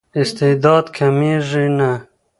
[0.21, 1.91] استعداد کمېږي نه.